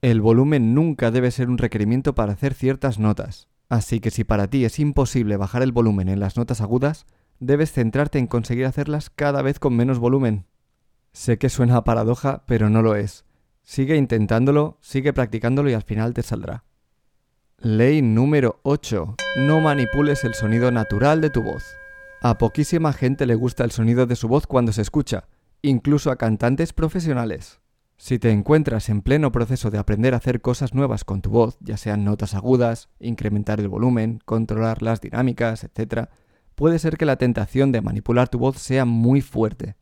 El 0.00 0.22
volumen 0.22 0.74
nunca 0.74 1.10
debe 1.10 1.30
ser 1.30 1.50
un 1.50 1.58
requerimiento 1.58 2.14
para 2.14 2.32
hacer 2.32 2.54
ciertas 2.54 2.98
notas, 2.98 3.48
así 3.68 4.00
que 4.00 4.10
si 4.10 4.24
para 4.24 4.48
ti 4.48 4.64
es 4.64 4.78
imposible 4.78 5.36
bajar 5.36 5.62
el 5.62 5.72
volumen 5.72 6.08
en 6.08 6.20
las 6.20 6.36
notas 6.36 6.60
agudas, 6.60 7.06
debes 7.40 7.72
centrarte 7.72 8.18
en 8.18 8.26
conseguir 8.26 8.66
hacerlas 8.66 9.10
cada 9.10 9.42
vez 9.42 9.58
con 9.58 9.76
menos 9.76 9.98
volumen. 9.98 10.46
Sé 11.12 11.38
que 11.38 11.48
suena 11.48 11.84
paradoja, 11.84 12.44
pero 12.46 12.68
no 12.70 12.82
lo 12.82 12.94
es. 12.94 13.24
Sigue 13.62 13.96
intentándolo, 13.96 14.78
sigue 14.80 15.12
practicándolo 15.12 15.70
y 15.70 15.74
al 15.74 15.82
final 15.82 16.14
te 16.14 16.22
saldrá. 16.22 16.64
Ley 17.58 18.02
número 18.02 18.60
8. 18.62 19.16
No 19.38 19.60
manipules 19.60 20.24
el 20.24 20.34
sonido 20.34 20.70
natural 20.70 21.20
de 21.20 21.30
tu 21.30 21.42
voz. 21.42 21.64
A 22.22 22.38
poquísima 22.38 22.92
gente 22.92 23.26
le 23.26 23.34
gusta 23.34 23.64
el 23.64 23.70
sonido 23.70 24.06
de 24.06 24.16
su 24.16 24.28
voz 24.28 24.46
cuando 24.46 24.72
se 24.72 24.82
escucha, 24.82 25.28
incluso 25.62 26.10
a 26.10 26.16
cantantes 26.16 26.72
profesionales. 26.72 27.60
Si 27.98 28.18
te 28.18 28.30
encuentras 28.30 28.88
en 28.90 29.00
pleno 29.00 29.32
proceso 29.32 29.70
de 29.70 29.78
aprender 29.78 30.12
a 30.12 30.18
hacer 30.18 30.42
cosas 30.42 30.74
nuevas 30.74 31.04
con 31.04 31.22
tu 31.22 31.30
voz, 31.30 31.56
ya 31.60 31.76
sean 31.78 32.04
notas 32.04 32.34
agudas, 32.34 32.90
incrementar 33.00 33.58
el 33.58 33.68
volumen, 33.68 34.20
controlar 34.24 34.82
las 34.82 35.00
dinámicas, 35.00 35.64
etc., 35.64 36.08
puede 36.54 36.78
ser 36.78 36.98
que 36.98 37.06
la 37.06 37.16
tentación 37.16 37.72
de 37.72 37.80
manipular 37.80 38.28
tu 38.28 38.38
voz 38.38 38.58
sea 38.58 38.84
muy 38.84 39.22
fuerte. 39.22 39.76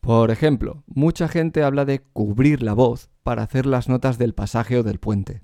Por 0.00 0.30
ejemplo, 0.30 0.84
mucha 0.86 1.28
gente 1.28 1.62
habla 1.62 1.84
de 1.84 2.00
cubrir 2.00 2.62
la 2.62 2.72
voz 2.72 3.10
para 3.22 3.42
hacer 3.42 3.66
las 3.66 3.88
notas 3.88 4.16
del 4.16 4.34
pasaje 4.34 4.78
o 4.78 4.82
del 4.82 4.98
puente. 4.98 5.42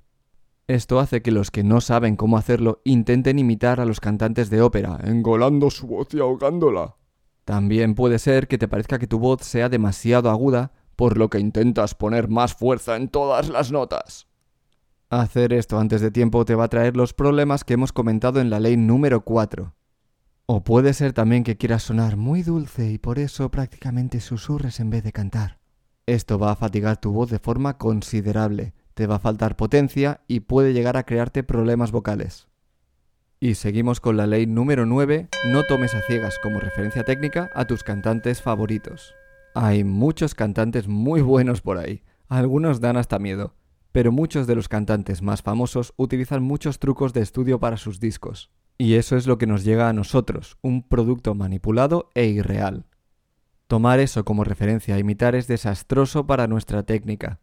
Esto 0.67 0.99
hace 0.99 1.21
que 1.21 1.31
los 1.31 1.51
que 1.51 1.63
no 1.63 1.79
saben 1.79 2.15
cómo 2.15 2.37
hacerlo 2.37 2.81
intenten 2.83 3.39
imitar 3.39 3.79
a 3.79 3.85
los 3.85 3.99
cantantes 3.99 4.49
de 4.49 4.61
ópera, 4.61 4.99
engolando 5.03 5.69
su 5.69 5.87
voz 5.87 6.07
y 6.13 6.19
ahogándola. 6.19 6.95
También 7.45 7.95
puede 7.95 8.19
ser 8.19 8.47
que 8.47 8.57
te 8.57 8.67
parezca 8.67 8.99
que 8.99 9.07
tu 9.07 9.19
voz 9.19 9.43
sea 9.43 9.69
demasiado 9.69 10.29
aguda, 10.29 10.73
por 10.97 11.17
lo 11.17 11.29
que 11.29 11.39
intentas 11.39 11.95
poner 11.95 12.27
más 12.27 12.53
fuerza 12.53 12.97
en 12.97 13.07
todas 13.07 13.47
las 13.47 13.71
notas. 13.71 14.27
Hacer 15.09 15.53
esto 15.53 15.79
antes 15.79 16.01
de 16.01 16.11
tiempo 16.11 16.43
te 16.43 16.55
va 16.55 16.65
a 16.65 16.67
traer 16.67 16.97
los 16.97 17.13
problemas 17.13 17.63
que 17.63 17.75
hemos 17.75 17.93
comentado 17.93 18.41
en 18.41 18.49
la 18.49 18.59
ley 18.59 18.75
número 18.75 19.21
4. 19.21 19.73
O 20.47 20.63
puede 20.63 20.93
ser 20.93 21.13
también 21.13 21.45
que 21.45 21.55
quieras 21.55 21.83
sonar 21.83 22.17
muy 22.17 22.41
dulce 22.41 22.89
y 22.89 22.97
por 22.97 23.19
eso 23.19 23.49
prácticamente 23.49 24.19
susurres 24.19 24.81
en 24.81 24.89
vez 24.89 25.03
de 25.03 25.13
cantar. 25.13 25.59
Esto 26.07 26.39
va 26.39 26.51
a 26.51 26.55
fatigar 26.55 26.97
tu 26.97 27.11
voz 27.11 27.29
de 27.29 27.39
forma 27.39 27.77
considerable, 27.77 28.73
te 28.93 29.07
va 29.07 29.15
a 29.15 29.19
faltar 29.19 29.55
potencia 29.55 30.21
y 30.27 30.41
puede 30.41 30.73
llegar 30.73 30.97
a 30.97 31.03
crearte 31.03 31.43
problemas 31.43 31.91
vocales. 31.91 32.47
Y 33.39 33.55
seguimos 33.55 33.99
con 33.99 34.17
la 34.17 34.25
ley 34.25 34.47
número 34.47 34.85
9, 34.85 35.29
no 35.45 35.63
tomes 35.63 35.93
a 35.93 36.01
ciegas 36.01 36.39
como 36.41 36.59
referencia 36.59 37.03
técnica 37.03 37.51
a 37.53 37.65
tus 37.65 37.83
cantantes 37.83 38.41
favoritos. 38.41 39.13
Hay 39.59 39.83
muchos 39.83 40.35
cantantes 40.35 40.87
muy 40.87 41.21
buenos 41.21 41.61
por 41.61 41.79
ahí, 41.79 42.03
algunos 42.27 42.79
dan 42.79 42.95
hasta 42.95 43.17
miedo, 43.17 43.55
pero 43.91 44.11
muchos 44.11 44.45
de 44.45 44.53
los 44.53 44.69
cantantes 44.69 45.23
más 45.23 45.41
famosos 45.41 45.95
utilizan 45.97 46.43
muchos 46.43 46.77
trucos 46.77 47.11
de 47.11 47.21
estudio 47.21 47.59
para 47.59 47.77
sus 47.77 47.99
discos. 47.99 48.51
Y 48.77 48.93
eso 48.93 49.17
es 49.17 49.25
lo 49.25 49.39
que 49.39 49.47
nos 49.47 49.63
llega 49.63 49.89
a 49.89 49.93
nosotros, 49.93 50.59
un 50.61 50.87
producto 50.87 51.33
manipulado 51.33 52.11
e 52.13 52.27
irreal. 52.27 52.85
Tomar 53.65 53.99
eso 53.99 54.23
como 54.25 54.43
referencia 54.43 54.93
a 54.93 54.99
imitar 54.99 55.33
es 55.33 55.47
desastroso 55.47 56.27
para 56.27 56.45
nuestra 56.45 56.83
técnica. 56.83 57.39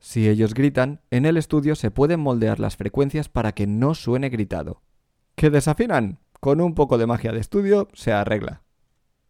Si 0.00 0.28
ellos 0.28 0.54
gritan, 0.54 1.02
en 1.12 1.24
el 1.24 1.36
estudio 1.36 1.76
se 1.76 1.92
pueden 1.92 2.18
moldear 2.18 2.58
las 2.58 2.76
frecuencias 2.76 3.28
para 3.28 3.52
que 3.52 3.68
no 3.68 3.94
suene 3.94 4.28
gritado. 4.28 4.82
¿Que 5.36 5.50
desafinan? 5.50 6.18
Con 6.40 6.60
un 6.60 6.74
poco 6.74 6.98
de 6.98 7.06
magia 7.06 7.30
de 7.30 7.38
estudio 7.38 7.86
se 7.92 8.12
arregla. 8.12 8.63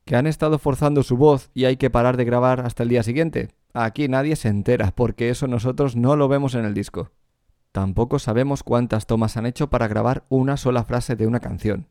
¿Que 0.04 0.16
han 0.16 0.26
estado 0.26 0.58
forzando 0.58 1.02
su 1.02 1.16
voz 1.16 1.50
y 1.54 1.64
hay 1.64 1.76
que 1.76 1.90
parar 1.90 2.16
de 2.16 2.24
grabar 2.24 2.60
hasta 2.60 2.82
el 2.82 2.90
día 2.90 3.02
siguiente? 3.02 3.48
Aquí 3.72 4.06
nadie 4.06 4.36
se 4.36 4.48
entera 4.48 4.92
porque 4.94 5.30
eso 5.30 5.46
nosotros 5.46 5.96
no 5.96 6.14
lo 6.14 6.28
vemos 6.28 6.54
en 6.54 6.64
el 6.64 6.74
disco. 6.74 7.10
Tampoco 7.72 8.18
sabemos 8.18 8.62
cuántas 8.62 9.06
tomas 9.06 9.36
han 9.36 9.46
hecho 9.46 9.70
para 9.70 9.88
grabar 9.88 10.24
una 10.28 10.56
sola 10.56 10.84
frase 10.84 11.16
de 11.16 11.26
una 11.26 11.40
canción. 11.40 11.88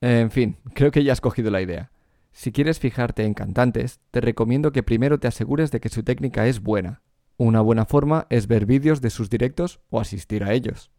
En 0.00 0.30
fin, 0.30 0.56
creo 0.74 0.90
que 0.90 1.02
ya 1.02 1.12
has 1.12 1.20
cogido 1.20 1.50
la 1.50 1.62
idea. 1.62 1.90
Si 2.32 2.52
quieres 2.52 2.78
fijarte 2.78 3.24
en 3.24 3.34
cantantes, 3.34 3.98
te 4.10 4.20
recomiendo 4.20 4.70
que 4.70 4.82
primero 4.82 5.18
te 5.18 5.26
asegures 5.26 5.72
de 5.72 5.80
que 5.80 5.88
su 5.88 6.02
técnica 6.02 6.46
es 6.46 6.62
buena. 6.62 7.02
Una 7.36 7.62
buena 7.62 7.86
forma 7.86 8.26
es 8.30 8.46
ver 8.46 8.66
vídeos 8.66 9.00
de 9.00 9.10
sus 9.10 9.30
directos 9.30 9.80
o 9.90 10.00
asistir 10.00 10.44
a 10.44 10.52
ellos. 10.52 10.90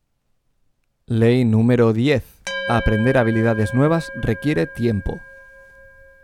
Ley 1.06 1.46
número 1.46 1.94
10. 1.94 2.24
Aprender 2.70 3.18
habilidades 3.18 3.74
nuevas 3.74 4.12
requiere 4.22 4.66
tiempo. 4.66 5.20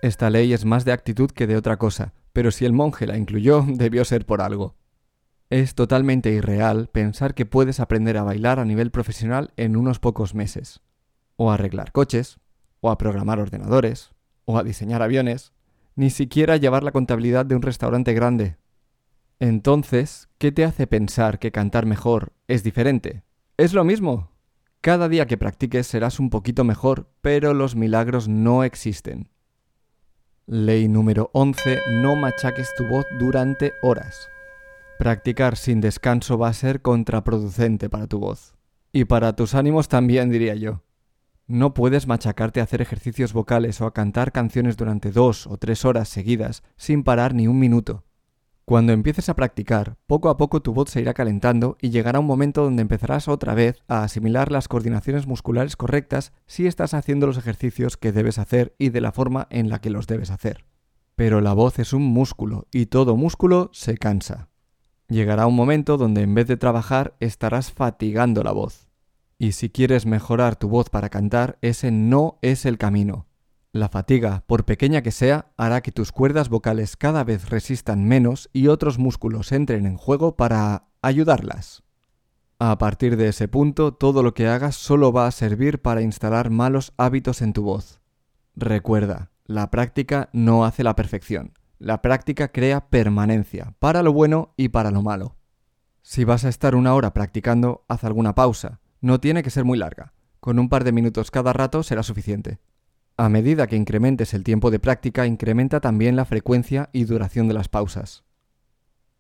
Esta 0.02 0.30
ley 0.30 0.54
es 0.54 0.66
más 0.66 0.86
de 0.86 0.92
actitud 0.92 1.32
que 1.32 1.48
de 1.48 1.58
otra 1.58 1.78
cosa, 1.78 2.14
pero 2.34 2.52
si 2.52 2.66
el 2.66 2.74
monje 2.74 3.08
la 3.08 3.18
incluyó, 3.18 3.66
debió 3.68 4.06
ser 4.06 4.25
por 4.25 4.42
algo. 4.42 4.75
Es 5.50 5.75
totalmente 5.75 6.32
irreal 6.32 6.90
pensar 6.92 7.34
que 7.34 7.46
puedes 7.46 7.80
aprender 7.80 8.18
a 8.18 8.24
bailar 8.24 8.60
a 8.60 8.66
nivel 8.66 8.92
profesional 8.92 9.54
en 9.58 9.75
unos 9.75 10.00
pocos 10.00 10.34
meses, 10.34 10.82
o 11.38 11.52
a 11.52 11.54
arreglar 11.56 11.92
coches, 11.92 12.40
o 12.82 12.90
a 12.92 12.98
programar 12.98 13.40
ordenadores, 13.40 14.12
o 14.46 14.58
a 14.58 14.64
diseñar 14.64 15.02
aviones, 15.02 15.54
ni 15.96 16.10
siquiera 16.10 16.58
llevar 16.58 16.84
la 16.84 16.92
contabilidad 16.92 17.46
de 17.46 17.56
un 17.56 17.62
restaurante 17.62 18.14
grande. 18.14 18.58
Entonces, 19.40 20.30
¿qué 20.38 20.52
te 20.52 20.66
hace 20.66 20.88
pensar 20.88 21.40
que 21.40 21.52
cantar 21.52 21.86
mejor 21.86 22.34
es 22.48 22.64
diferente? 22.64 23.24
Es 23.58 23.74
lo 23.74 23.84
mismo, 23.84 24.32
cada 24.82 25.10
día 25.10 25.25
que 25.25 25.38
practiques 25.38 25.88
serás 25.88 26.20
un 26.20 26.30
poquito 26.30 26.64
mejor, 26.64 27.10
pero 27.22 27.54
los 27.54 27.75
milagros 27.75 28.28
no 28.28 28.64
existen. 28.64 29.30
Ley 30.48 30.88
número 30.88 31.32
11. 31.34 31.80
No 32.04 32.16
machaques 32.16 32.70
tu 32.78 32.88
voz 32.88 33.04
durante 33.18 33.74
horas. 33.82 34.30
Practicar 35.00 35.58
sin 35.58 35.82
descanso 35.82 36.38
va 36.38 36.50
a 36.50 36.54
ser 36.54 36.84
contraproducente 36.84 37.90
para 37.90 38.06
tu 38.06 38.20
voz. 38.20 38.54
Y 38.92 39.06
para 39.06 39.36
tus 39.36 39.56
ánimos 39.56 39.88
también, 39.88 40.30
diría 40.30 40.54
yo. 40.54 40.84
No 41.48 41.74
puedes 41.74 42.06
machacarte 42.06 42.60
a 42.60 42.64
hacer 42.66 42.84
ejercicios 42.84 43.34
vocales 43.34 43.82
o 43.82 43.88
a 43.88 43.94
cantar 43.96 44.32
canciones 44.32 44.78
durante 44.78 45.12
dos 45.12 45.48
o 45.48 45.58
tres 45.58 45.84
horas 45.84 46.10
seguidas 46.10 46.62
sin 46.78 47.04
parar 47.04 47.34
ni 47.34 47.48
un 47.48 47.58
minuto. 47.58 48.04
Cuando 48.67 48.93
empieces 48.93 49.29
a 49.29 49.36
practicar, 49.36 49.95
poco 50.07 50.27
a 50.27 50.38
poco 50.38 50.63
tu 50.63 50.74
voz 50.74 50.89
se 50.89 51.00
irá 51.00 51.13
calentando 51.13 51.77
y 51.81 51.91
llegará 51.91 52.19
un 52.19 52.25
momento 52.25 52.63
donde 52.63 52.81
empezarás 52.81 53.27
otra 53.27 53.53
vez 53.53 53.77
a 53.88 54.01
asimilar 54.01 54.51
las 54.51 54.67
coordinaciones 54.67 55.27
musculares 55.27 55.75
correctas 55.75 56.34
si 56.48 56.65
estás 56.65 56.95
haciendo 56.95 57.27
los 57.27 57.38
ejercicios 57.38 57.95
que 57.95 58.12
debes 58.12 58.39
hacer 58.39 58.74
y 58.79 58.89
de 58.89 59.01
la 59.01 59.12
forma 59.12 59.45
en 59.51 59.69
la 59.69 59.81
que 59.81 59.91
los 59.91 60.07
debes 60.07 60.31
hacer. 60.31 60.65
Pero 61.15 61.41
la 61.41 61.53
voz 61.53 61.77
es 61.77 61.93
un 61.93 62.01
músculo 62.01 62.65
y 62.72 62.88
todo 62.88 63.15
músculo 63.15 63.69
se 63.72 64.00
cansa. 64.00 64.50
Llegará 65.10 65.45
un 65.45 65.55
momento 65.55 65.98
donde 65.98 66.24
en 66.24 66.34
vez 66.34 66.48
de 66.48 66.57
trabajar 66.57 67.15
estarás 67.19 67.72
fatigando 67.72 68.41
la 68.41 68.51
voz. 68.51 68.89
Y 69.38 69.51
si 69.51 69.69
quieres 69.69 70.07
mejorar 70.07 70.55
tu 70.55 70.69
voz 70.69 70.89
para 70.89 71.10
cantar, 71.10 71.60
ese 71.62 71.91
no 71.91 72.39
es 72.41 72.65
el 72.65 72.79
camino. 72.79 73.27
La 73.75 73.89
fatiga, 73.89 74.46
por 74.48 74.63
pequeña 74.63 75.01
que 75.01 75.12
sea, 75.12 75.51
hará 75.58 75.82
que 75.82 75.91
tus 75.91 76.13
cuerdas 76.13 76.48
vocales 76.48 76.96
cada 76.96 77.25
vez 77.25 77.50
resistan 77.50 78.05
menos 78.05 78.50
y 78.53 78.70
otros 78.70 78.98
músculos 78.98 79.51
entren 79.51 79.86
en 79.86 79.98
juego 79.98 80.38
para 80.38 80.86
ayudarlas. 81.01 81.84
A 82.58 82.77
partir 82.77 83.17
de 83.17 83.27
ese 83.27 83.50
punto, 83.50 83.94
todo 83.94 84.24
lo 84.24 84.34
que 84.34 84.48
hagas 84.48 84.77
solo 84.77 85.12
va 85.12 85.27
a 85.27 85.32
servir 85.32 85.82
para 85.82 86.01
instalar 86.01 86.51
malos 86.51 86.94
hábitos 86.96 87.41
en 87.41 87.51
tu 87.51 87.63
voz. 87.63 88.00
Recuerda, 88.55 89.32
la 89.44 89.70
práctica 89.72 90.29
no 90.32 90.63
hace 90.63 90.86
la 90.86 90.96
perfección. 90.96 91.51
La 91.77 92.01
práctica 92.01 92.53
crea 92.53 92.88
permanencia, 92.88 93.75
para 93.79 94.03
lo 94.03 94.13
bueno 94.13 94.53
y 94.55 94.70
para 94.70 94.89
lo 94.89 95.01
malo. 95.01 95.36
Si 96.01 96.24
vas 96.24 96.46
a 96.46 96.50
estar 96.50 96.75
una 96.75 96.94
hora 96.94 97.13
practicando, 97.13 97.84
haz 97.89 98.05
alguna 98.05 98.36
pausa. 98.36 98.79
No 99.01 99.20
tiene 99.20 99.44
que 99.44 99.50
ser 99.50 99.65
muy 99.65 99.77
larga. 99.77 100.13
Con 100.39 100.60
un 100.60 100.70
par 100.70 100.86
de 100.86 100.94
minutos 100.94 101.29
cada 101.29 101.51
rato 101.51 101.84
será 101.84 102.03
suficiente. 102.03 102.62
A 103.17 103.29
medida 103.29 103.67
que 103.67 103.77
incrementes 103.77 104.34
el 104.34 104.43
tiempo 104.43 104.72
de 104.72 104.79
práctica, 104.79 105.25
incrementa 105.25 105.79
también 105.79 106.17
la 106.17 106.25
frecuencia 106.25 106.89
y 106.91 107.05
duración 107.05 107.48
de 107.48 107.53
las 107.53 107.69
pausas. 107.69 108.25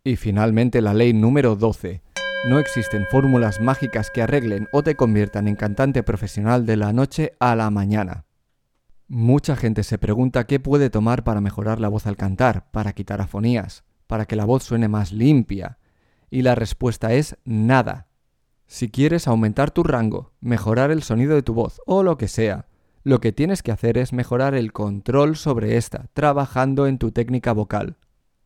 Y 0.03 0.17
finalmente 0.17 0.81
la 0.81 0.93
ley 0.93 1.13
número 1.13 1.55
12. 1.55 2.01
No 2.49 2.59
existen 2.59 3.05
fórmulas 3.09 3.61
mágicas 3.61 4.11
que 4.11 4.21
arreglen 4.21 4.67
o 4.73 4.83
te 4.83 4.95
conviertan 4.95 5.47
en 5.47 5.55
cantante 5.55 6.03
profesional 6.03 6.65
de 6.65 6.75
la 6.75 6.91
noche 6.91 7.37
a 7.39 7.55
la 7.55 7.69
mañana. 7.69 8.25
Mucha 9.07 9.55
gente 9.55 9.81
se 9.83 9.97
pregunta 9.97 10.45
qué 10.45 10.59
puede 10.59 10.89
tomar 10.89 11.23
para 11.23 11.39
mejorar 11.39 11.79
la 11.79 11.87
voz 11.87 12.05
al 12.05 12.17
cantar, 12.17 12.69
para 12.71 12.91
quitar 12.91 13.21
afonías, 13.21 13.85
para 14.07 14.25
que 14.25 14.35
la 14.35 14.43
voz 14.43 14.63
suene 14.63 14.89
más 14.89 15.13
limpia. 15.13 15.79
Y 16.29 16.41
la 16.41 16.53
respuesta 16.53 17.13
es 17.13 17.37
nada. 17.45 18.07
Si 18.67 18.89
quieres 18.89 19.25
aumentar 19.29 19.71
tu 19.71 19.83
rango, 19.83 20.33
mejorar 20.41 20.91
el 20.91 21.01
sonido 21.01 21.33
de 21.33 21.43
tu 21.43 21.53
voz 21.53 21.81
o 21.85 22.03
lo 22.03 22.17
que 22.17 22.27
sea, 22.27 22.67
lo 23.05 23.21
que 23.21 23.31
tienes 23.31 23.61
que 23.61 23.71
hacer 23.71 23.99
es 23.99 24.13
mejorar 24.13 24.55
el 24.55 24.73
control 24.73 25.35
sobre 25.35 25.77
esta, 25.77 26.07
trabajando 26.13 26.87
en 26.87 26.97
tu 26.97 27.11
técnica 27.11 27.53
vocal. 27.53 27.97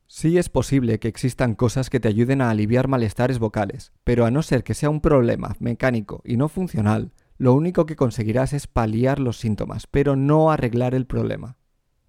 Sí 0.06 0.38
es 0.38 0.50
posible 0.50 1.00
que 1.00 1.08
existan 1.08 1.56
cosas 1.56 1.90
que 1.90 2.02
te 2.02 2.10
ayuden 2.10 2.42
a 2.42 2.50
aliviar 2.50 2.90
malestares 2.90 3.40
vocales, 3.40 3.94
pero 4.04 4.26
a 4.26 4.32
no 4.32 4.42
ser 4.42 4.66
que 4.66 4.74
sea 4.74 4.90
un 4.90 5.00
problema 5.00 5.56
mecánico 5.60 6.22
y 6.26 6.36
no 6.36 6.50
funcional, 6.50 7.14
lo 7.38 7.54
único 7.54 7.86
que 7.86 7.96
conseguirás 7.96 8.52
es 8.52 8.68
paliar 8.68 9.20
los 9.20 9.38
síntomas, 9.38 9.88
pero 9.88 10.18
no 10.18 10.52
arreglar 10.52 10.94
el 10.94 11.06
problema. 11.06 11.56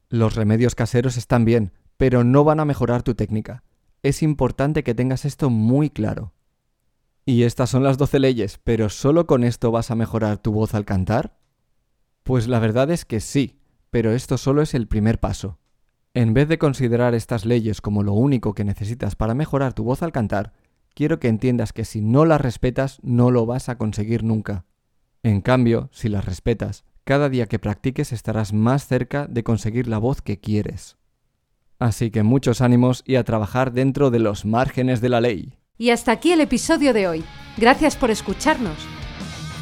Los 0.08 0.34
remedios 0.34 0.74
caseros 0.74 1.16
están 1.16 1.44
bien, 1.44 1.70
pero 1.98 2.24
no 2.24 2.42
van 2.42 2.58
a 2.58 2.64
mejorar 2.64 3.04
tu 3.04 3.14
técnica. 3.14 3.62
Es 4.02 4.24
importante 4.24 4.82
que 4.82 4.96
tengas 4.96 5.24
esto 5.24 5.50
muy 5.50 5.88
claro. 5.88 6.32
Y 7.24 7.44
estas 7.44 7.70
son 7.70 7.84
las 7.84 7.96
12 7.96 8.18
leyes, 8.18 8.58
pero 8.64 8.88
¿solo 8.88 9.28
con 9.28 9.44
esto 9.44 9.70
vas 9.70 9.92
a 9.92 9.94
mejorar 9.94 10.38
tu 10.38 10.50
voz 10.50 10.74
al 10.74 10.84
cantar? 10.84 11.38
Pues 12.30 12.46
la 12.46 12.60
verdad 12.60 12.92
es 12.92 13.04
que 13.04 13.18
sí, 13.18 13.58
pero 13.90 14.12
esto 14.12 14.38
solo 14.38 14.62
es 14.62 14.74
el 14.74 14.86
primer 14.86 15.18
paso. 15.18 15.58
En 16.14 16.32
vez 16.32 16.46
de 16.46 16.58
considerar 16.58 17.12
estas 17.12 17.44
leyes 17.44 17.80
como 17.80 18.04
lo 18.04 18.12
único 18.12 18.54
que 18.54 18.62
necesitas 18.62 19.16
para 19.16 19.34
mejorar 19.34 19.72
tu 19.72 19.82
voz 19.82 20.04
al 20.04 20.12
cantar, 20.12 20.52
quiero 20.94 21.18
que 21.18 21.26
entiendas 21.26 21.72
que 21.72 21.84
si 21.84 22.00
no 22.00 22.24
las 22.24 22.40
respetas 22.40 23.00
no 23.02 23.32
lo 23.32 23.46
vas 23.46 23.68
a 23.68 23.78
conseguir 23.78 24.22
nunca. 24.22 24.64
En 25.24 25.40
cambio, 25.40 25.88
si 25.90 26.08
las 26.08 26.24
respetas, 26.24 26.84
cada 27.02 27.28
día 27.30 27.46
que 27.46 27.58
practiques 27.58 28.12
estarás 28.12 28.52
más 28.52 28.86
cerca 28.86 29.26
de 29.26 29.42
conseguir 29.42 29.88
la 29.88 29.98
voz 29.98 30.22
que 30.22 30.38
quieres. 30.38 30.98
Así 31.80 32.12
que 32.12 32.22
muchos 32.22 32.60
ánimos 32.60 33.02
y 33.04 33.16
a 33.16 33.24
trabajar 33.24 33.72
dentro 33.72 34.12
de 34.12 34.20
los 34.20 34.44
márgenes 34.44 35.00
de 35.00 35.08
la 35.08 35.20
ley. 35.20 35.54
Y 35.78 35.90
hasta 35.90 36.12
aquí 36.12 36.30
el 36.30 36.42
episodio 36.42 36.92
de 36.92 37.08
hoy. 37.08 37.24
Gracias 37.56 37.96
por 37.96 38.12
escucharnos. 38.12 38.78